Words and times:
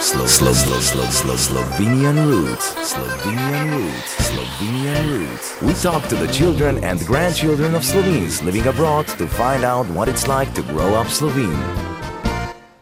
Slow, 0.00 0.26
slow, 0.26 0.52
slow, 0.52 0.78
slow, 0.80 1.06
slow, 1.06 1.34
Slovenian 1.36 2.16
roots. 2.26 2.74
Slovenian 2.74 3.70
roots. 3.76 4.14
Slovenian 4.28 5.08
roots. 5.10 5.62
We 5.62 5.72
talk 5.72 6.06
to 6.08 6.14
the 6.14 6.28
children 6.28 6.84
and 6.84 7.00
grandchildren 7.00 7.74
of 7.74 7.82
Slovenes 7.82 8.42
living 8.42 8.66
abroad 8.66 9.08
to 9.16 9.26
find 9.26 9.64
out 9.64 9.86
what 9.88 10.08
it's 10.08 10.28
like 10.28 10.52
to 10.54 10.62
grow 10.62 10.94
up 10.94 11.08
Slovene. 11.08 11.58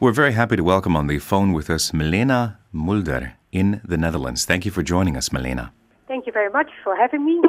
We're 0.01 0.13
very 0.13 0.33
happy 0.33 0.57
to 0.57 0.65
welcome 0.65 0.97
on 0.97 1.07
the 1.07 1.21
phone 1.21 1.53
with 1.53 1.71
us 1.71 1.95
Milena 1.95 2.59
Mulder 2.73 3.35
in 3.53 3.81
the 3.85 3.97
Netherlands. 3.97 4.45
Thank 4.45 4.65
you 4.65 4.73
for 4.73 4.83
joining 4.83 5.17
us, 5.17 5.33
Milena. 5.33 5.73
Thank 6.09 6.27
you 6.27 6.33
very 6.33 6.51
much 6.51 6.71
for 6.83 6.97
having 6.97 7.25
me. 7.25 7.41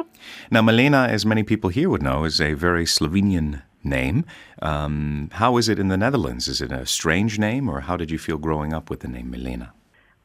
Now, 0.48 0.62
Milena, 0.62 1.08
as 1.10 1.26
many 1.26 1.42
people 1.42 1.70
here 1.70 1.90
would 1.90 2.02
know, 2.02 2.24
is 2.24 2.40
a 2.40 2.54
very 2.54 2.84
Slovenian 2.84 3.62
name. 3.86 4.24
Um, 4.60 5.30
how 5.32 5.56
is 5.56 5.68
it 5.68 5.78
in 5.78 5.88
the 5.88 5.96
Netherlands? 5.96 6.48
Is 6.48 6.60
it 6.60 6.72
a 6.72 6.84
strange 6.86 7.38
name, 7.38 7.68
or 7.68 7.80
how 7.80 7.96
did 7.96 8.10
you 8.10 8.18
feel 8.18 8.38
growing 8.38 8.72
up 8.72 8.90
with 8.90 9.00
the 9.00 9.08
name 9.08 9.30
Milena? 9.30 9.72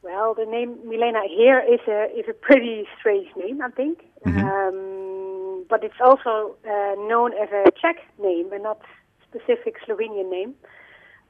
Well, 0.02 0.34
the 0.34 0.44
name 0.44 0.78
Milena 0.84 1.22
here 1.28 1.60
is 1.60 1.80
a 1.88 2.10
is 2.18 2.26
a 2.28 2.34
pretty 2.34 2.86
strange 2.98 3.28
name, 3.36 3.62
I 3.62 3.70
think. 3.70 4.04
Um, 4.26 5.64
but 5.68 5.82
it's 5.84 6.00
also 6.00 6.56
uh, 6.64 6.94
known 7.08 7.32
as 7.34 7.48
a 7.50 7.70
Czech 7.80 7.96
name 8.18 8.52
and 8.52 8.62
not 8.62 8.80
specific 9.26 9.76
Slovenian 9.86 10.30
name. 10.30 10.54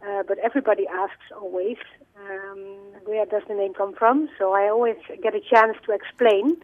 Uh, 0.05 0.23
but 0.27 0.37
everybody 0.39 0.85
asks 0.89 1.27
always, 1.41 1.77
um, 2.19 2.61
where 3.05 3.25
does 3.25 3.43
the 3.47 3.55
name 3.55 3.73
come 3.73 3.95
from? 3.95 4.29
So 4.37 4.53
I 4.53 4.69
always 4.69 4.97
get 5.23 5.35
a 5.35 5.41
chance 5.41 5.77
to 5.87 5.93
explain 5.93 6.57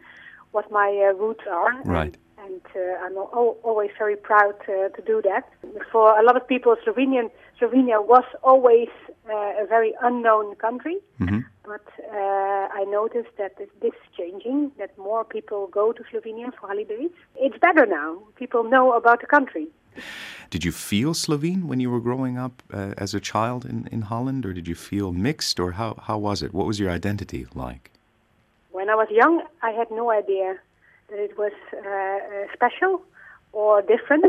what 0.51 0.69
my 0.71 0.89
uh, 1.09 1.13
roots 1.13 1.45
are. 1.49 1.81
Right. 1.83 2.17
Uh, 2.75 3.03
I'm 3.03 3.17
al- 3.17 3.57
always 3.63 3.91
very 3.97 4.15
proud 4.15 4.55
uh, 4.67 4.89
to 4.95 5.01
do 5.05 5.21
that. 5.23 5.43
For 5.91 6.17
a 6.19 6.23
lot 6.23 6.35
of 6.35 6.47
people, 6.47 6.75
Slovenian 6.85 7.29
Slovenia 7.59 7.99
was 8.05 8.23
always 8.43 8.89
uh, 9.29 9.63
a 9.63 9.65
very 9.67 9.93
unknown 10.01 10.55
country. 10.55 10.97
Mhm. 11.19 11.45
But 11.65 11.85
uh, 12.11 12.81
I 12.81 12.83
noticed 12.85 13.33
that 13.37 13.57
this, 13.57 13.69
this 13.81 13.93
is 13.93 14.07
changing, 14.17 14.71
that 14.79 14.97
more 14.97 15.23
people 15.23 15.67
go 15.67 15.91
to 15.91 16.01
Slovenia 16.09 16.51
for 16.57 16.67
holidays. 16.67 17.11
It's 17.35 17.57
better 17.59 17.85
now. 17.85 18.17
People 18.35 18.63
know 18.63 18.93
about 18.93 19.19
the 19.21 19.27
country. 19.27 19.67
Did 20.49 20.63
you 20.65 20.71
feel 20.71 21.13
Slovene 21.13 21.67
when 21.67 21.79
you 21.79 21.91
were 21.91 21.99
growing 21.99 22.37
up 22.37 22.63
uh, 22.73 22.93
as 22.97 23.13
a 23.13 23.19
child 23.19 23.65
in, 23.65 23.87
in 23.91 24.01
Holland, 24.03 24.45
or 24.45 24.53
did 24.53 24.67
you 24.67 24.75
feel 24.75 25.11
mixed, 25.11 25.59
or 25.59 25.71
how, 25.73 25.95
how 26.07 26.17
was 26.17 26.41
it? 26.41 26.53
What 26.53 26.65
was 26.65 26.79
your 26.79 26.89
identity 26.89 27.45
like? 27.53 27.91
When 28.71 28.89
I 28.89 28.95
was 28.95 29.09
young, 29.11 29.43
I 29.61 29.71
had 29.71 29.91
no 29.91 30.09
idea 30.09 30.57
it 31.11 31.37
was 31.37 31.51
uh, 31.73 31.79
uh, 31.79 32.47
special 32.53 33.01
or 33.51 33.81
different 33.81 34.25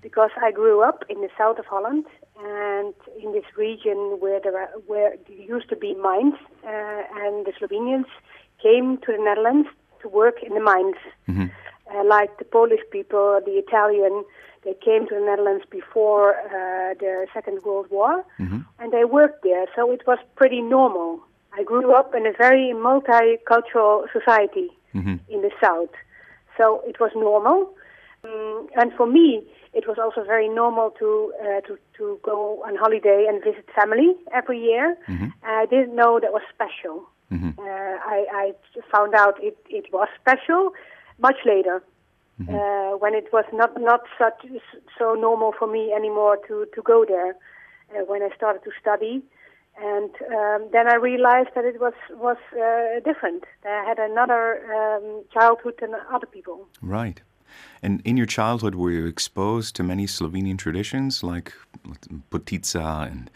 because 0.00 0.30
I 0.42 0.52
grew 0.52 0.82
up 0.82 1.04
in 1.08 1.20
the 1.20 1.28
south 1.36 1.58
of 1.58 1.66
Holland 1.66 2.06
and 2.42 2.94
in 3.22 3.32
this 3.32 3.44
region 3.56 4.16
where 4.20 4.40
there, 4.40 4.56
are, 4.58 4.70
where 4.86 5.16
there 5.26 5.36
used 5.36 5.68
to 5.70 5.76
be 5.76 5.94
mines, 5.94 6.34
uh, 6.64 7.02
and 7.22 7.46
the 7.46 7.52
Slovenians 7.58 8.06
came 8.62 8.98
to 8.98 9.12
the 9.12 9.22
Netherlands 9.22 9.68
to 10.02 10.08
work 10.08 10.42
in 10.42 10.54
the 10.54 10.60
mines. 10.60 10.96
Uh, 11.94 12.04
like 12.04 12.36
the 12.38 12.44
Polish 12.44 12.80
people, 12.90 13.40
the 13.44 13.52
Italian, 13.52 14.24
they 14.64 14.74
came 14.84 15.06
to 15.08 15.14
the 15.14 15.20
Netherlands 15.20 15.64
before 15.70 16.34
uh, 16.34 16.94
the 16.98 17.26
Second 17.32 17.62
World 17.62 17.86
War, 17.90 18.24
and 18.80 18.92
they 18.92 19.04
worked 19.04 19.42
there. 19.44 19.66
So 19.76 19.92
it 19.92 20.06
was 20.06 20.18
pretty 20.34 20.62
normal. 20.62 21.20
I 21.52 21.62
grew 21.62 21.94
up 21.94 22.14
in 22.14 22.26
a 22.26 22.32
very 22.32 22.72
multicultural 22.74 24.04
society 24.12 24.68
in 25.28 25.42
the 25.42 25.50
south, 25.62 25.90
so 26.56 26.82
it 26.86 26.98
was 27.00 27.10
normal. 27.14 27.70
Mm, 28.24 28.68
and 28.76 28.92
for 28.94 29.06
me, 29.06 29.46
it 29.72 29.86
was 29.86 29.98
also 29.98 30.24
very 30.24 30.48
normal 30.48 30.90
to 30.98 31.32
uh, 31.40 31.60
to 31.66 31.78
to 31.98 32.18
go 32.22 32.62
on 32.66 32.76
holiday 32.76 33.26
and 33.28 33.42
visit 33.44 33.66
family 33.74 34.14
every 34.32 34.58
year. 34.60 34.96
I 35.44 35.66
didn't 35.66 35.94
know 35.94 36.18
that 36.20 36.32
was 36.32 36.42
special. 36.52 37.08
Uh, 37.58 37.62
I, 37.62 38.18
I 38.32 38.52
found 38.92 39.14
out 39.14 39.42
it, 39.42 39.56
it 39.68 39.86
was 39.92 40.08
special 40.20 40.72
much 41.18 41.36
later, 41.44 41.82
uh, 42.54 42.96
when 42.98 43.14
it 43.14 43.32
was 43.32 43.44
not 43.52 43.80
not 43.80 44.02
such 44.18 44.38
so 44.98 45.14
normal 45.14 45.52
for 45.58 45.66
me 45.66 45.92
anymore 45.92 46.38
to 46.48 46.66
to 46.74 46.82
go 46.82 47.04
there. 47.04 47.36
Uh, 47.92 48.04
when 48.06 48.22
I 48.22 48.30
started 48.34 48.64
to 48.64 48.70
study, 48.80 49.22
and 49.78 50.10
um, 50.34 50.68
then 50.72 50.88
I 50.88 50.94
realized 50.94 51.50
that 51.54 51.64
it 51.64 51.80
was 51.80 51.94
was 52.10 52.38
uh, 52.52 53.00
different. 53.04 53.44
I 53.64 53.84
had 53.86 53.98
another 53.98 54.42
um, 54.74 55.24
childhood 55.32 55.74
than 55.80 55.94
other 56.12 56.26
people. 56.26 56.66
Right. 56.80 57.20
And 57.82 58.00
in 58.04 58.16
your 58.16 58.26
childhood, 58.26 58.74
were 58.74 58.90
you 58.90 59.06
exposed 59.06 59.76
to 59.76 59.82
many 59.82 60.06
Slovenian 60.06 60.58
traditions 60.58 61.22
like 61.22 61.52
potica 62.30 63.10
and 63.10 63.30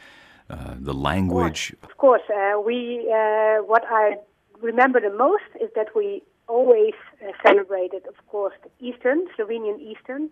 uh, 0.49 0.75
the 0.79 0.95
language? 0.95 1.75
Of 1.83 1.97
course, 1.99 2.23
uh, 2.31 2.61
we. 2.61 3.11
Uh, 3.13 3.59
what 3.65 3.85
I 3.89 4.17
remember 4.61 5.01
the 5.01 5.15
most 5.17 5.51
is 5.61 5.71
that 5.75 5.95
we 5.95 6.23
always 6.49 6.95
uh, 7.23 7.31
celebrated, 7.47 8.07
of 8.09 8.17
course, 8.27 8.55
the 8.65 8.71
Eastern 8.85 9.27
Slovenian 9.37 9.79
Eastern 9.81 10.31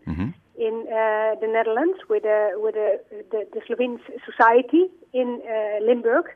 in 0.59 0.87
uh, 0.89 1.39
the 1.41 1.47
Netherlands 1.47 1.99
with 2.09 2.25
the 2.25 2.53
with 2.57 2.75
the 2.75 3.01
the, 3.31 3.47
the 3.53 3.61
Slovene 3.67 4.01
society 4.25 4.89
in 5.13 5.41
uh, 5.45 5.85
Limburg, 5.85 6.27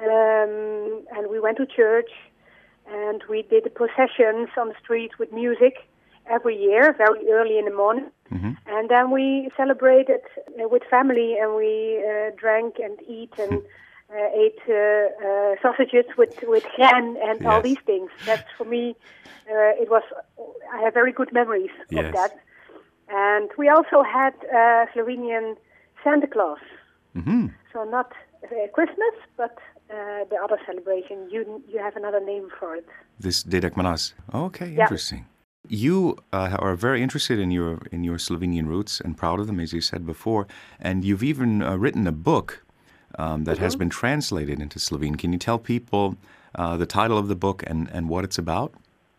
um, 0.00 1.04
and 1.16 1.28
we 1.30 1.40
went 1.40 1.56
to 1.58 1.66
church, 1.66 2.10
and 2.90 3.22
we 3.28 3.42
did 3.42 3.64
the 3.64 3.70
processions 3.70 4.48
on 4.56 4.68
the 4.68 4.74
streets 4.82 5.18
with 5.18 5.32
music 5.32 5.74
every 6.30 6.56
year, 6.56 6.94
very 6.96 7.30
early 7.30 7.58
in 7.58 7.64
the 7.64 7.74
morning. 7.74 8.10
And 8.66 8.90
then 8.90 9.10
we 9.10 9.50
celebrated 9.56 10.20
uh, 10.36 10.68
with 10.68 10.82
family, 10.90 11.36
and 11.40 11.56
we 11.56 12.04
uh, 12.04 12.30
drank 12.36 12.74
and 12.78 12.98
eat 13.08 13.32
and 13.38 13.62
uh, 14.14 14.28
ate 14.34 14.60
uh, 14.68 15.08
uh, 15.26 15.54
sausages 15.62 16.04
with 16.16 16.30
with 16.42 16.64
hren 16.76 17.16
and 17.22 17.44
all 17.46 17.62
these 17.62 17.80
things. 17.86 18.10
That's 18.26 18.48
for 18.56 18.64
me. 18.64 18.94
Uh, 19.50 19.72
it 19.82 19.88
was. 19.90 20.02
I 20.74 20.82
have 20.82 20.92
very 20.94 21.12
good 21.12 21.32
memories 21.32 21.70
Yes. 21.90 22.04
of 22.06 22.12
that. 22.12 22.32
And 23.08 23.48
we 23.56 23.70
also 23.70 24.02
had 24.02 24.34
uh, 24.52 24.84
Slovenian 24.94 25.56
Santa 26.04 26.26
Claus. 26.26 26.58
Mhm. 27.16 27.50
So 27.72 27.84
not 27.84 28.12
uh, 28.44 28.68
Christmas, 28.72 29.14
but 29.36 29.54
uh, 29.90 30.24
the 30.30 30.36
other 30.44 30.58
celebration. 30.66 31.16
You 31.30 31.62
you 31.72 31.78
have 31.80 31.96
another 31.96 32.20
name 32.20 32.48
for 32.58 32.76
it. 32.76 32.86
This 33.20 33.42
Dedek 33.44 33.74
Mraz. 33.74 34.14
Okay, 34.34 34.68
Yeah. 34.68 34.82
interesting. 34.84 35.24
You 35.68 36.16
uh, 36.32 36.56
are 36.64 36.76
very 36.76 37.00
interested 37.02 37.38
in 37.38 37.50
your 37.50 37.78
in 37.92 38.04
your 38.04 38.18
Slovenian 38.18 38.66
roots 38.68 39.00
and 39.04 39.16
proud 39.16 39.38
of 39.40 39.46
them, 39.46 39.60
as 39.60 39.72
you 39.72 39.80
said 39.80 40.06
before, 40.06 40.46
and 40.80 41.04
you've 41.04 41.22
even 41.32 41.62
uh, 41.62 41.76
written 41.76 42.06
a 42.06 42.12
book 42.12 42.62
um, 43.18 43.44
that 43.44 43.58
has 43.58 43.76
been 43.76 43.90
translated 43.90 44.60
into 44.60 44.78
Slovene. 44.78 45.16
Can 45.16 45.32
you 45.32 45.38
tell 45.38 45.58
people 45.58 46.16
uh, 46.54 46.76
the 46.76 46.86
title 46.86 47.18
of 47.18 47.26
the 47.28 47.34
book 47.34 47.62
and, 47.66 47.88
and 47.92 48.08
what 48.08 48.24
it's 48.24 48.38
about? 48.38 48.70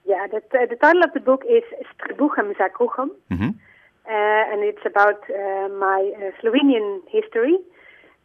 Yeah, 0.07 0.25
the, 0.33 0.41
the 0.73 0.75
title 0.75 1.03
of 1.03 1.11
the 1.13 1.19
book 1.19 1.43
is 1.57 1.63
Stribuchem 1.91 2.47
za 2.57 2.69
kruchem, 2.77 3.09
Mhm. 3.29 3.49
uh, 3.49 4.51
and 4.51 4.59
it's 4.63 4.85
about 4.85 5.19
uh, 5.29 5.67
my 5.87 5.99
uh, 6.17 6.31
Slovenian 6.41 7.01
history. 7.09 7.57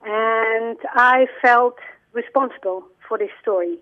And 0.04 0.78
I 0.94 1.26
felt 1.40 1.78
responsible 2.12 2.84
for 3.06 3.18
this 3.18 3.30
story. 3.40 3.78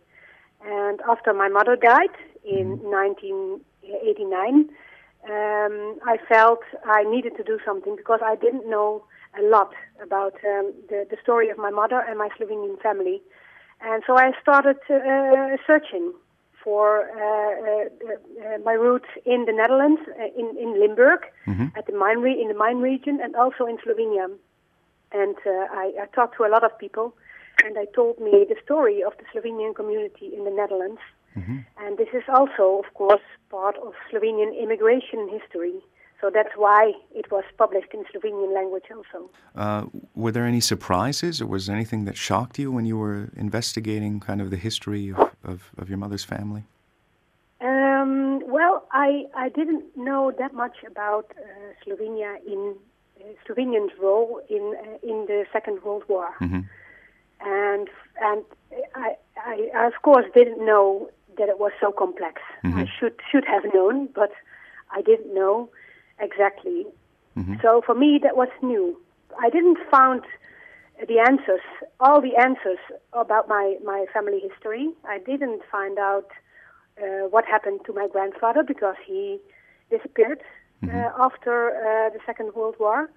And 0.65 1.00
after 1.09 1.33
my 1.34 1.49
mother 1.49 1.77
died 1.77 2.15
in 2.44 2.78
1989, 2.78 4.69
um, 5.25 5.99
I 6.05 6.19
felt 6.28 6.61
I 6.84 7.05
needed 7.05 7.37
to 7.37 7.43
do 7.44 7.59
something 7.65 7.97
because 7.97 8.21
I 8.25 8.37
didn't 8.37 8.69
know 8.69 9.05
a 9.38 9.43
lot 9.43 9.72
about 10.03 10.34
um, 10.44 10.72
the, 10.88 11.06
the 11.11 11.16
story 11.22 11.49
of 11.49 11.59
my 11.59 11.71
mother 11.71 12.00
and 12.09 12.19
my 12.19 12.28
Slovenian 12.38 12.81
family. 12.81 13.22
And 13.81 14.03
so 14.06 14.16
I 14.16 14.32
started 14.41 14.77
uh, 14.91 15.56
searching 15.66 16.12
for 16.62 17.09
uh, 17.11 17.55
uh, 17.71 18.55
uh, 18.55 18.59
my 18.65 18.72
roots 18.72 19.09
in 19.25 19.44
the 19.47 19.53
Netherlands, 19.53 20.00
uh, 20.09 20.25
in, 20.38 20.56
in 20.56 20.78
Limburg, 20.78 21.21
at 21.77 21.87
the 21.87 21.93
mine 21.93 22.19
re- 22.19 22.41
in 22.41 22.49
the 22.49 22.55
mine 22.55 22.78
region, 22.78 23.19
and 23.22 23.34
also 23.34 23.66
in 23.66 23.78
Slovenia. 23.78 24.28
And 25.12 25.37
uh, 25.47 25.50
I, 25.71 25.93
I 26.03 26.06
talked 26.15 26.37
to 26.39 26.45
a 26.45 26.50
lot 26.50 26.65
of 26.65 26.78
people, 26.78 27.15
and 27.65 27.77
they 27.77 27.87
told 27.95 28.19
me 28.19 28.47
the 28.49 28.56
story 28.64 29.03
of 29.03 29.12
the 29.19 29.25
Slovenian 29.32 29.75
community 29.75 30.32
in 30.35 30.44
the 30.44 30.50
Netherlands. 30.50 31.00
And 31.79 31.97
this 31.97 32.09
is 32.12 32.25
also, 32.29 32.82
of 32.85 32.93
course, 32.94 33.23
part 33.50 33.76
of 33.79 33.94
Slovenian 34.11 34.53
immigration 34.59 35.29
history. 35.29 35.81
So 36.20 36.31
that's 36.31 36.55
why 36.56 36.93
it 37.14 37.31
was 37.31 37.44
published 37.59 37.93
in 37.94 38.05
Slovenian 38.05 38.55
language 38.55 38.85
also. 38.94 39.31
Uh, 39.56 39.87
were 40.14 40.31
there 40.31 40.47
any 40.47 40.61
surprises, 40.61 41.41
or 41.41 41.47
was 41.47 41.67
there 41.67 41.75
anything 41.75 42.05
that 42.05 42.17
shocked 42.17 42.58
you 42.58 42.70
when 42.70 42.85
you 42.87 42.97
were 42.97 43.31
investigating 43.37 44.20
kind 44.20 44.41
of 44.41 44.50
the 44.50 44.56
history 44.56 45.11
of, 45.11 45.19
of, 45.43 45.70
of 45.79 45.88
your 45.88 45.99
mother's 45.99 46.23
family? 46.23 46.65
Um, 47.61 48.43
well, 48.47 48.87
I, 48.93 49.25
I 49.35 49.49
didn't 49.49 49.97
know 49.97 50.32
that 50.38 50.53
much 50.55 50.76
about 50.87 51.32
uh, 51.37 51.43
Slovenia 51.82 52.37
in 52.47 52.76
Slovenians' 53.46 53.90
role 54.00 54.40
in 54.48 54.74
uh, 54.78 54.98
in 55.02 55.26
the 55.26 55.44
Second 55.52 55.82
World 55.82 56.04
War, 56.08 56.28
and 57.40 57.88
and 58.20 58.44
I, 58.94 59.16
I 59.36 59.70
I 59.74 59.86
of 59.86 60.02
course 60.02 60.26
didn't 60.34 60.64
know 60.64 61.10
that 61.38 61.48
it 61.48 61.58
was 61.58 61.72
so 61.80 61.92
complex. 61.92 62.40
I 62.64 62.86
should 62.98 63.16
should 63.30 63.44
have 63.44 63.64
known, 63.74 64.08
but 64.14 64.32
I 64.90 65.02
didn't 65.02 65.34
know 65.34 65.70
exactly. 66.19 66.86
So 67.62 67.80
for 67.86 67.94
me, 67.94 68.20
that 68.22 68.36
was 68.36 68.48
new. 68.62 69.00
I 69.40 69.48
didn't 69.48 69.78
found 69.90 70.22
the 71.08 71.19
answers, 71.19 71.60
all 72.00 72.20
the 72.20 72.36
answers 72.36 72.78
about 73.12 73.48
my, 73.48 73.76
my 73.84 74.06
family 74.12 74.40
history. 74.40 74.90
I 75.04 75.19
didn't 75.19 75.62
find 75.70 75.98
out 75.98 76.28
uh, 77.00 77.28
what 77.30 77.44
happened 77.44 77.80
to 77.86 77.92
my 77.92 78.06
grandfather 78.06 78.62
because 78.62 78.96
he 79.06 79.38
disappeared 79.90 80.40
mm-hmm. 80.82 80.96
uh, 80.96 81.25
after 81.25 81.70
uh, 81.70 82.11
the 82.11 82.20
Second 82.26 82.55
World 82.55 82.76
War, 82.79 83.11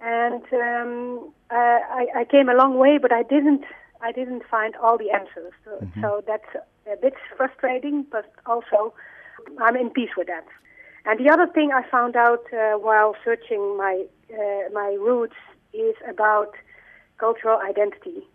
and 0.00 0.42
um, 0.52 1.32
I, 1.50 2.06
I, 2.16 2.24
came 2.24 2.48
a 2.48 2.54
long 2.54 2.78
way, 2.78 2.98
but 2.98 3.12
I 3.12 3.22
didn't 3.22 3.64
I 4.02 4.12
didn't 4.12 4.42
find 4.50 4.74
all 4.76 4.96
the 4.96 5.10
answers. 5.10 5.52
So, 5.64 5.70
mm-hmm. 5.72 6.00
so 6.00 6.22
that's 6.26 6.48
a 6.90 6.96
bit 6.96 7.14
frustrating, 7.36 8.06
but 8.10 8.32
also 8.46 8.94
I'm 9.60 9.76
in 9.76 9.90
peace 9.90 10.10
with 10.16 10.28
that. 10.28 10.46
And 11.04 11.18
the 11.18 11.32
other 11.32 11.46
thing 11.46 11.70
I 11.72 11.88
found 11.88 12.16
out 12.16 12.44
uh, 12.52 12.78
while 12.78 13.14
searching 13.24 13.76
my 13.76 14.04
uh, 14.32 14.70
my 14.72 14.96
roots 15.00 15.36
is 15.72 15.94
about 16.08 16.52
cultural 17.18 17.58
identity. 17.60 18.26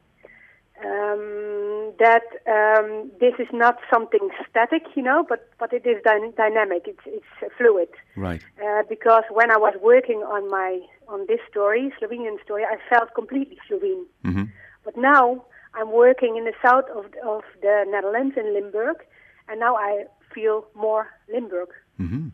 Um, 0.84 1.94
that 2.00 2.28
um, 2.48 3.10
this 3.20 3.34
is 3.40 3.48
not 3.54 3.78
something 3.92 4.30
static, 4.50 4.84
you 4.96 5.02
know, 5.02 5.26
but, 5.28 5.50
but 5.58 5.72
it 5.72 5.86
is 5.86 6.04
dy- 6.04 6.34
dynamic. 6.36 6.84
It's 6.86 7.00
it's 7.06 7.54
fluid. 7.58 7.88
Right. 8.18 8.44
Uh, 8.62 8.84
because 8.90 9.24
when 9.32 9.52
I 9.52 9.58
was 9.58 9.74
working 9.82 10.18
on 10.18 10.50
my 10.52 10.82
on 11.08 11.26
this 11.28 11.40
story, 11.50 11.94
Slovenian 12.02 12.44
story, 12.44 12.64
I 12.66 12.76
felt 12.90 13.14
completely 13.16 13.58
Slovene. 13.68 14.06
Mm-hmm. 14.26 14.44
But 14.84 14.98
now 14.98 15.46
I'm 15.74 15.94
working 15.94 16.36
in 16.36 16.44
the 16.44 16.54
south 16.62 16.90
of 16.94 17.06
of 17.24 17.44
the 17.62 17.86
Netherlands 17.88 18.36
in 18.36 18.54
Limburg, 18.54 18.98
and 19.48 19.60
now 19.60 19.76
I 19.78 20.06
feel 20.34 20.66
more 20.76 21.08
Limburg. 21.32 21.70
Mm-hmm. 22.00 22.28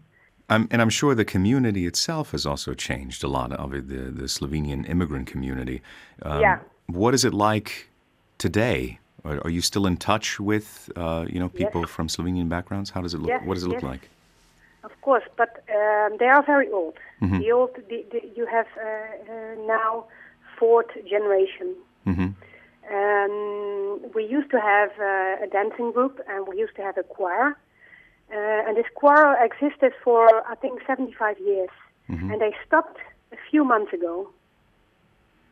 Um, 0.49 0.67
and 0.71 0.81
I'm 0.81 0.89
sure 0.89 1.13
the 1.15 1.23
community 1.23 1.85
itself 1.85 2.31
has 2.31 2.45
also 2.45 2.73
changed 2.73 3.23
a 3.23 3.27
lot 3.27 3.53
of 3.53 3.73
it, 3.73 3.87
the, 3.87 4.11
the 4.11 4.27
Slovenian 4.27 4.89
immigrant 4.89 5.27
community. 5.27 5.81
Um, 6.23 6.41
yeah. 6.41 6.59
What 6.87 7.13
is 7.13 7.23
it 7.23 7.33
like 7.33 7.87
today? 8.41 8.97
Are, 9.23 9.51
you 9.57 9.61
still 9.61 9.85
in 9.85 9.97
touch 9.97 10.27
with 10.39 10.67
uh, 10.95 11.25
you 11.33 11.39
know 11.41 11.49
people 11.61 11.81
yes. 11.81 11.91
from 11.95 12.07
Slovenian 12.07 12.49
backgrounds? 12.49 12.89
How 12.89 13.01
does 13.05 13.13
it 13.13 13.19
look? 13.19 13.29
Yes, 13.29 13.45
what 13.45 13.53
does 13.53 13.65
it 13.67 13.71
yes. 13.71 13.83
look 13.83 13.91
like? 13.93 14.09
Of 14.83 14.93
course, 15.01 15.27
but 15.41 15.51
um, 15.79 16.17
they 16.19 16.29
are 16.35 16.43
very 16.53 16.69
old. 16.79 16.95
Mm-hmm. 17.21 17.39
The 17.39 17.51
old, 17.51 17.73
the, 17.91 17.99
the, 18.11 18.21
you 18.35 18.47
have 18.47 18.69
uh, 18.77 18.87
uh, 18.87 19.67
now 19.77 20.05
fourth 20.57 20.91
generation. 21.07 21.75
Mm-hmm. 22.07 22.29
Um, 22.97 24.11
we 24.15 24.23
used 24.25 24.49
to 24.55 24.59
have 24.59 24.91
uh, 24.99 25.45
a 25.45 25.47
dancing 25.57 25.91
group, 25.91 26.19
and 26.27 26.47
we 26.47 26.57
used 26.57 26.75
to 26.77 26.81
have 26.81 26.97
a 26.97 27.03
choir. 27.03 27.55
Uh, 28.33 28.65
and 28.65 28.75
this 28.75 28.89
choir 28.95 29.37
existed 29.47 29.93
for, 30.03 30.25
I 30.53 30.55
think, 30.55 30.81
75 30.87 31.37
years. 31.39 31.69
Mm-hmm. 32.09 32.31
And 32.31 32.41
they 32.41 32.53
stopped 32.65 32.97
a 33.31 33.37
few 33.49 33.63
months 33.63 33.93
ago, 33.93 34.29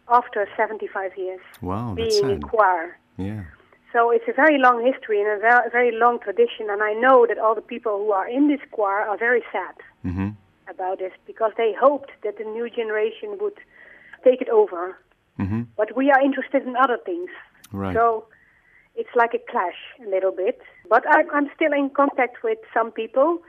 after 0.10 0.48
75 0.58 1.12
years, 1.18 1.42
wow, 1.62 1.94
being 1.94 2.12
sad. 2.12 2.32
a 2.32 2.40
choir. 2.40 2.98
Yeah. 3.18 3.44
So 3.92 4.12
it's 4.12 4.26
a 4.28 4.34
very 4.34 4.60
long 4.60 4.86
history 4.86 5.20
and 5.20 5.30
a 5.30 5.40
very, 5.40 5.70
very 5.72 5.92
long 5.92 6.20
tradition. 6.20 6.70
And 6.70 6.84
I 6.84 6.94
know 6.94 7.26
that 7.28 7.40
all 7.40 7.56
the 7.56 7.62
people 7.62 7.98
who 7.98 8.12
are 8.12 8.28
in 8.28 8.48
this 8.48 8.60
choir 8.72 9.02
are 9.02 9.18
very 9.18 9.44
sad 9.52 9.76
mm-hmm. 10.06 10.30
about 10.70 11.00
this 11.00 11.12
because 11.26 11.52
they 11.58 11.74
hoped 11.80 12.12
that 12.24 12.38
the 12.38 12.44
new 12.44 12.70
generation 12.70 13.38
would 13.42 13.58
take 14.24 14.42
it 14.42 14.50
over. 14.50 14.98
Mm-hmm. 15.40 15.64
But 15.76 15.96
we 15.96 16.12
are 16.12 16.22
interested 16.22 16.68
in 16.68 16.76
other 16.76 17.00
things. 17.04 17.30
Right. 17.72 17.96
So 17.96 18.26
it's 18.96 19.10
like 19.16 19.34
a 19.34 19.40
clash 19.52 19.80
a 20.06 20.10
little 20.10 20.32
bit. 20.32 20.62
But 20.88 21.04
I'm 21.08 21.50
still 21.56 21.74
in 21.74 21.90
contact 21.90 22.44
with 22.44 22.60
some 22.74 22.92
people. 22.92 23.42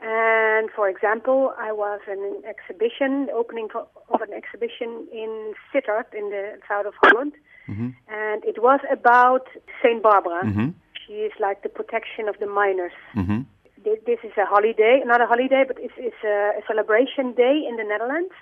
And 0.00 0.70
for 0.70 0.88
example, 0.88 1.54
I 1.58 1.72
was 1.72 2.00
in 2.06 2.18
an 2.18 2.42
exhibition, 2.46 3.26
the 3.26 3.32
opening 3.32 3.68
of 3.74 4.20
an 4.20 4.32
exhibition 4.32 5.08
in 5.12 5.54
Sittard 5.72 6.14
in 6.14 6.30
the 6.30 6.58
south 6.68 6.86
of 6.86 6.94
Holland. 7.02 7.32
Mm-hmm. 7.68 7.90
And 8.08 8.44
it 8.44 8.62
was 8.62 8.80
about 8.90 9.46
St. 9.82 10.02
Barbara. 10.02 10.44
Mm-hmm. 10.44 10.68
She 11.06 11.14
is 11.14 11.32
like 11.40 11.62
the 11.62 11.68
protection 11.68 12.28
of 12.28 12.36
the 12.38 12.46
miners. 12.46 12.92
Mm-hmm. 13.14 13.42
This 13.84 14.18
is 14.22 14.32
a 14.36 14.44
holiday, 14.44 15.02
not 15.04 15.20
a 15.20 15.26
holiday, 15.26 15.64
but 15.66 15.78
it's, 15.80 15.94
it's 15.96 16.22
a, 16.24 16.58
a, 16.58 16.62
celebration 16.66 17.32
day 17.32 17.64
in 17.68 17.76
the 17.76 17.84
Netherlands. 17.84 18.34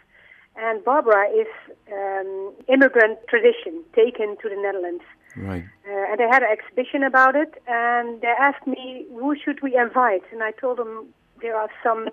And 0.57 0.85
Barbara 0.85 1.29
is 1.29 1.47
um, 1.93 2.53
immigrant 2.69 3.19
tradition 3.29 3.85
taken 3.95 4.37
to 4.43 4.49
the 4.49 4.57
Netherlands. 4.57 5.05
Right. 5.37 5.65
Uh, 5.87 6.11
and 6.11 6.19
they 6.19 6.27
had 6.31 6.43
an 6.43 6.49
exhibition 6.51 7.03
about 7.03 7.37
it, 7.37 7.63
and 7.69 8.21
they 8.23 8.33
asked 8.41 8.67
me 8.67 9.07
who 9.11 9.37
should 9.37 9.63
we 9.63 9.77
invite, 9.77 10.23
and 10.33 10.43
I 10.43 10.53
told 10.53 10.79
them 10.79 11.13
there 11.41 11.57
are 11.57 11.69
some 11.83 12.09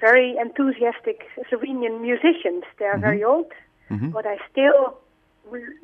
very 0.00 0.36
enthusiastic 0.36 1.22
Slovenian 1.50 2.00
musicians. 2.00 2.64
They 2.78 2.86
are 2.86 2.92
mm-hmm. 2.92 3.00
very 3.00 3.24
old, 3.24 3.52
mm-hmm. 3.90 4.10
but 4.10 4.26
I 4.26 4.38
still 4.50 4.98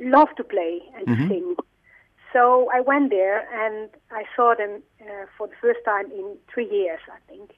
love 0.00 0.28
to 0.36 0.44
play 0.44 0.82
and 0.96 1.06
mm-hmm. 1.06 1.28
sing. 1.28 1.56
So 2.32 2.68
I 2.74 2.80
went 2.80 3.10
there 3.10 3.38
and 3.64 3.88
I 4.10 4.24
saw 4.36 4.54
them 4.54 4.82
uh, 5.00 5.26
for 5.36 5.46
the 5.46 5.54
first 5.60 5.80
time 5.84 6.06
in 6.12 6.36
three 6.52 6.68
years, 6.70 7.00
I 7.10 7.18
think. 7.30 7.50